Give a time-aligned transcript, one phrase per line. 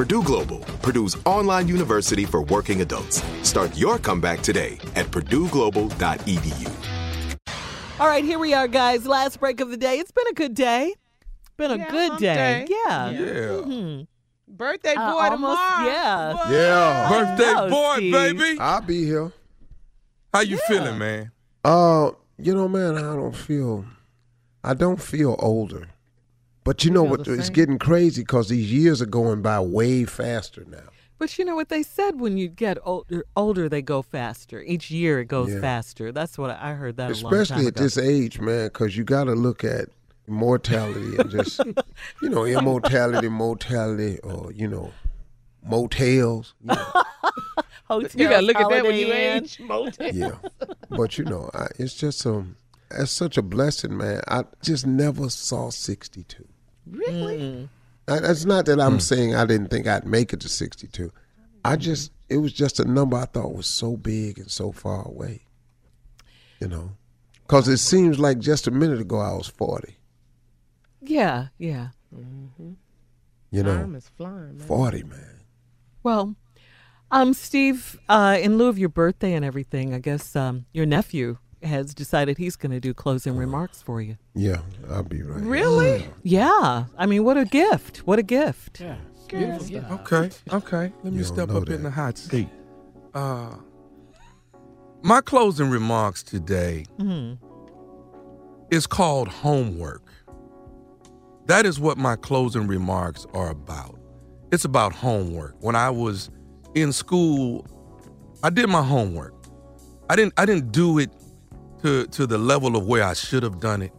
[0.00, 3.22] Purdue Global, Purdue's online university for working adults.
[3.42, 6.70] Start your comeback today at purdueglobal.edu.
[8.00, 9.04] All right, here we are, guys.
[9.06, 9.98] Last break of the day.
[9.98, 10.94] It's been a good day.
[11.58, 12.64] Been a Yeah, good day.
[12.66, 12.66] day.
[12.70, 13.10] Yeah.
[13.10, 13.20] Yeah.
[13.20, 14.06] Mhm.
[14.48, 15.84] Birthday boy Uh, almost- tomorrow.
[15.84, 16.32] yeah.
[16.32, 16.50] What?
[16.50, 17.08] Yeah.
[17.10, 18.12] Birthday know, boy, Steve.
[18.14, 18.58] baby.
[18.58, 19.32] I'll be here.
[20.32, 21.30] How you feeling, man?
[21.62, 23.84] Uh, you know, man, I don't feel,
[24.64, 25.88] I don't feel older.
[26.64, 27.28] But you know feel what?
[27.28, 27.52] It's same.
[27.54, 30.88] getting crazy because these years are going by way faster now.
[31.18, 34.62] But you know what they said when you get older, older they go faster.
[34.62, 35.60] Each year it goes Yeah.
[35.60, 36.12] faster.
[36.12, 37.82] That's what I I heard that a long Especially time at ago.
[37.82, 39.88] this age, man, because you got to look at
[40.26, 41.60] mortality and just,
[42.22, 44.92] you know, immortality, mortality, or, you know,
[45.64, 46.54] motels.
[46.62, 46.92] You know,
[47.88, 49.58] Hotels, You gotta look at that when you age.
[49.60, 50.14] Motel.
[50.14, 50.36] yeah.
[50.90, 52.56] But, you know, I, it's just um,
[52.92, 54.20] it's such a blessing, man.
[54.28, 56.46] I just never saw 62.
[56.86, 57.68] Really?
[58.08, 61.12] I- It's not that I'm saying I didn't think I'd make it to 62.
[61.64, 65.06] I just, it was just a number I thought was so big and so far
[65.06, 65.42] away.
[66.60, 66.92] You know?
[67.46, 69.96] Because it seems like just a minute ago I was 40.
[71.02, 71.88] Yeah, yeah.
[73.50, 73.76] You know?
[73.78, 74.66] Time is flying, man.
[74.66, 75.40] 40, man.
[76.02, 76.34] Well,
[77.10, 81.38] um, Steve, uh, in lieu of your birthday and everything, I guess um, your nephew
[81.62, 84.16] has decided he's going to do closing remarks for you.
[84.34, 85.42] Yeah, I'll be right.
[85.42, 86.06] Really?
[86.22, 86.84] Yeah.
[86.96, 87.98] I mean, what a gift!
[87.98, 88.80] What a gift!
[88.80, 88.96] Yeah.
[89.28, 89.90] Beautiful stuff.
[90.12, 90.92] Okay, okay.
[91.02, 91.74] Let me You don't step up that.
[91.74, 92.48] in the hot seat.
[93.14, 93.54] Uh,
[95.02, 96.84] my closing remarks today
[98.70, 100.02] is called homework.
[101.46, 103.98] That is what my closing remarks are about.
[104.52, 105.54] It's about homework.
[105.60, 106.30] When I was
[106.74, 107.66] in school,
[108.42, 109.34] I did my homework.
[110.08, 111.10] I didn't I didn't do it
[111.82, 113.92] to to the level of where I should have done it.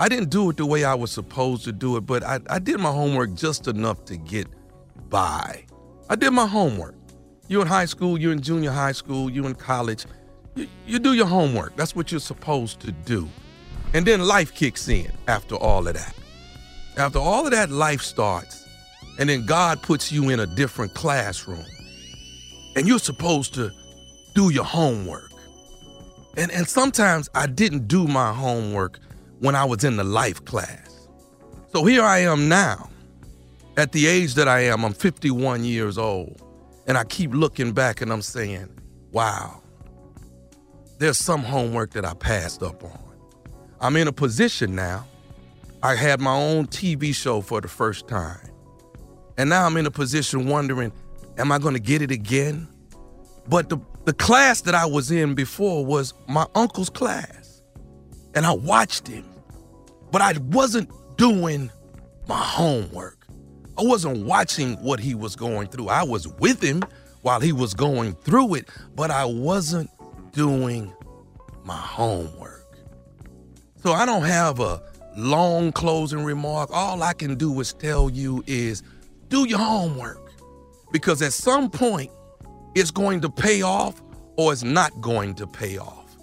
[0.00, 2.58] I didn't do it the way I was supposed to do it, but I, I
[2.58, 4.48] did my homework just enough to get
[5.08, 5.64] by.
[6.08, 6.96] I did my homework.
[7.46, 10.04] You're in high school, you're in junior high school, you're in college.
[10.56, 11.76] You, you do your homework.
[11.76, 13.28] That's what you're supposed to do.
[13.92, 16.14] And then life kicks in after all of that.
[16.96, 18.66] After all of that, life starts.
[19.18, 21.64] And then God puts you in a different classroom.
[22.76, 23.70] And you're supposed to
[24.34, 25.30] do your homework.
[26.36, 28.98] And, and sometimes I didn't do my homework
[29.38, 31.08] when I was in the life class.
[31.72, 32.90] So here I am now.
[33.76, 36.40] At the age that I am, I'm 51 years old.
[36.86, 38.68] And I keep looking back and I'm saying,
[39.10, 39.62] wow,
[40.98, 42.98] there's some homework that I passed up on.
[43.80, 45.06] I'm in a position now.
[45.82, 48.48] I had my own TV show for the first time.
[49.36, 50.92] And now I'm in a position wondering,
[51.36, 52.68] am I going to get it again?
[53.48, 57.62] But the, the class that I was in before was my uncle's class.
[58.34, 59.24] And I watched him.
[60.10, 61.70] But I wasn't doing
[62.28, 63.26] my homework.
[63.78, 65.88] I wasn't watching what he was going through.
[65.88, 66.82] I was with him
[67.22, 69.90] while he was going through it, but I wasn't
[70.32, 70.92] doing
[71.64, 72.78] my homework.
[73.82, 74.82] So I don't have a
[75.16, 76.70] long closing remark.
[76.72, 78.82] All I can do is tell you is
[79.28, 80.32] do your homework
[80.92, 82.10] because at some point
[82.74, 84.02] it's going to pay off
[84.36, 86.16] or it's not going to pay off.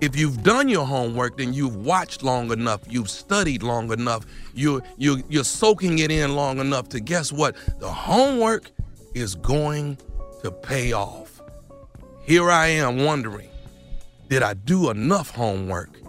[0.00, 4.82] If you've done your homework, then you've watched long enough, you've studied long enough, you're,
[4.98, 7.56] you're, you're soaking it in long enough to guess what?
[7.78, 8.70] The homework
[9.14, 9.96] is going
[10.42, 11.40] to pay off.
[12.24, 13.48] Here I am wondering
[14.28, 16.00] did I do enough homework?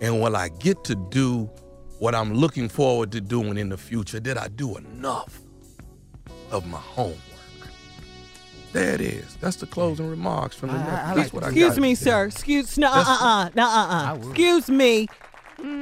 [0.00, 1.50] And will I get to do
[1.98, 4.20] what I'm looking forward to doing in the future?
[4.20, 5.40] Did I do enough
[6.50, 7.31] of my homework?
[8.72, 9.36] There it is.
[9.40, 10.94] That's the closing remarks from the I- nephew.
[10.96, 11.80] I like what Excuse got.
[11.82, 12.24] me, sir.
[12.24, 14.16] Excuse no uh That's- uh uh no uh uh.
[14.28, 15.08] Excuse me.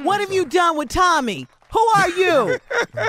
[0.03, 1.47] What have you done with Tommy?
[1.73, 2.57] Who are you?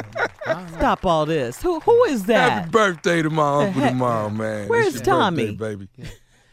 [0.76, 1.60] Stop all this.
[1.60, 2.50] Who who is that?
[2.52, 3.90] Happy birthday to my uncle heck?
[3.90, 4.68] tomorrow, man.
[4.68, 5.52] Where's It's your Tommy?
[5.56, 6.10] birthday, baby.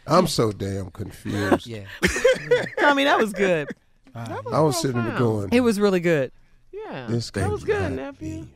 [0.08, 1.68] I'm so damn confused.
[1.68, 1.84] Yeah.
[2.80, 3.70] Tommy, that was good.
[4.16, 6.32] I was sitting there going, It was really good.
[6.74, 7.06] Yeah.
[7.08, 8.48] this that was good, cannot nephew.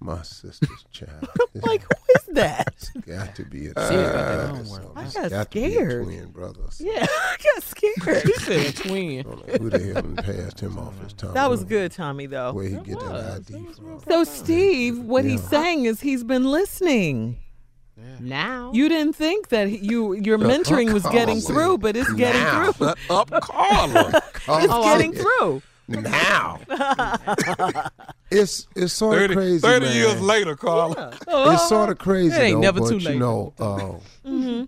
[0.00, 1.28] Be my sister's child.
[1.54, 2.74] Like who is that?
[2.76, 4.64] It's got to be a Serious about that twin.
[4.66, 4.92] homework.
[4.96, 6.04] I It's got got to be a scared.
[6.04, 6.80] twin brothers.
[6.84, 8.22] Yeah, I got scared.
[8.24, 9.20] He said a twin.
[9.26, 11.34] I who the hell passed him off his tongue.
[11.34, 12.26] That was good, Tommy.
[12.26, 12.52] Though.
[12.52, 13.50] Where he get that was.
[13.50, 14.00] ID from?
[14.08, 17.38] So Steve, what he's saying is he's been listening.
[18.18, 18.72] Now.
[18.74, 21.54] You didn't think that you your mentoring was getting Carla.
[21.54, 22.42] through, but it's getting
[22.72, 22.88] through.
[22.88, 24.08] Shut up, Carla.
[24.24, 25.22] It's Oh, getting yeah.
[25.22, 25.62] through.
[25.88, 26.58] now.
[28.34, 29.58] It's it's sort 30, of crazy.
[29.60, 29.96] 30 man.
[29.96, 31.16] years later, Carla.
[31.28, 31.52] Oh.
[31.52, 32.34] It's sort of crazy.
[32.34, 33.18] It ain't though, never but too You late.
[33.18, 33.98] know, uh,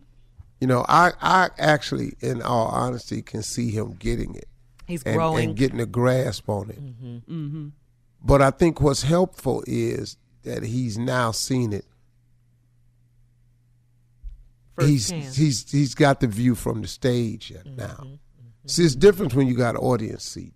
[0.60, 4.48] you know, I I actually, in all honesty, can see him getting it
[4.86, 5.48] He's and, growing.
[5.50, 6.82] and getting a grasp on it.
[6.82, 7.16] Mm-hmm.
[7.16, 7.66] Mm-hmm.
[8.22, 11.84] But I think what's helpful is that he's now seen it.
[14.78, 15.34] He's Firsthand.
[15.36, 18.04] he's he's got the view from the stage now.
[18.66, 20.52] See, it's different when you got an audience seat.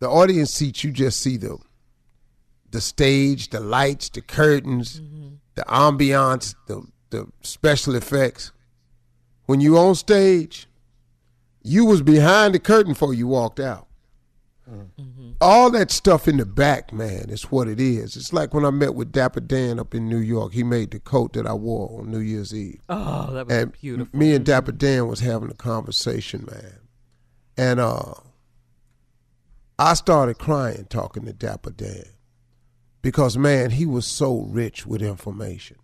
[0.00, 1.58] The audience seats, you just see the
[2.70, 5.00] the stage, the lights, the curtains,
[5.54, 8.52] the ambiance, the the special effects.
[9.46, 10.68] When you on stage,
[11.62, 13.86] you was behind the curtain before you walked out.
[15.40, 18.16] All that stuff in the back, man, is what it is.
[18.16, 20.52] It's like when I met with Dapper Dan up in New York.
[20.52, 22.80] He made the coat that I wore on New Year's Eve.
[22.90, 24.18] oh, that was And beautiful.
[24.18, 26.80] me and Dapper Dan was having a conversation, man.
[27.56, 28.12] And uh
[29.78, 32.04] I started crying talking to Dapper Dan.
[33.00, 35.76] Because man, he was so rich with information.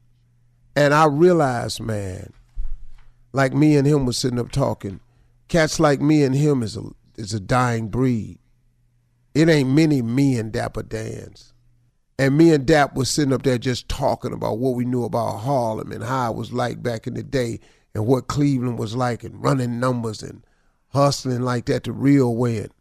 [0.75, 2.33] And I realized, man,
[3.33, 4.99] like me and him was sitting up talking,
[5.49, 6.83] cats like me and him is a
[7.17, 8.39] is a dying breed.
[9.35, 11.53] It ain't many me and Dapper Dans.
[12.19, 15.39] And me and Dap was sitting up there just talking about what we knew about
[15.39, 17.61] Harlem and how it was like back in the day
[17.95, 20.45] and what Cleveland was like and running numbers and
[20.89, 22.59] hustling like that the real way.
[22.59, 22.74] And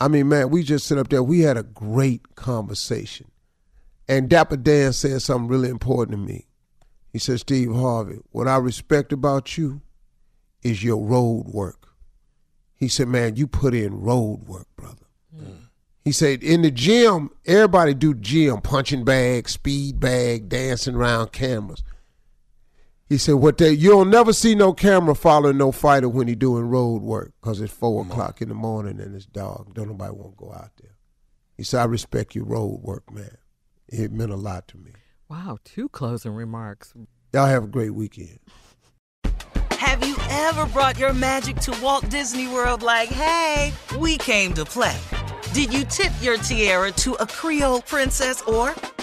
[0.00, 1.22] I mean, man, we just sit up there.
[1.22, 3.30] We had a great conversation.
[4.08, 6.46] And Dapper Dan said something really important to me.
[7.12, 9.82] He said, Steve Harvey, what I respect about you
[10.62, 11.88] is your road work.
[12.74, 15.06] He said, man, you put in road work, brother.
[15.36, 15.66] Mm.
[16.02, 21.82] He said, in the gym, everybody do gym, punching bag, speed bag, dancing around cameras.
[23.10, 26.70] He said, what they, you'll never see no camera following no fighter when he doing
[26.70, 29.74] road work because it's 4 o'clock in the morning and it's dark.
[29.74, 30.94] Don't nobody want to go out there.
[31.56, 33.36] He said, I respect your road work, man.
[33.88, 34.92] It meant a lot to me.
[35.28, 36.94] Wow, two closing remarks.
[37.34, 38.38] Y'all have a great weekend.
[39.72, 44.64] Have you ever brought your magic to Walt Disney World like, hey, we came to
[44.64, 44.96] play?
[45.52, 48.72] Did you tip your tiara to a Creole princess or